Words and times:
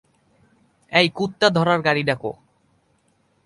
এই 0.91 1.07
কুত্তা 1.15 1.47
ধরার 1.49 1.79
গাড়ি 1.81 2.03
ডাকো। 2.03 2.31